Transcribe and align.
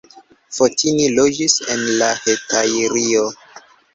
Fotini 0.57 1.05
loĝis 1.17 1.57
en 1.75 1.85
la 2.01 2.09
Hetajrio. 2.23 3.29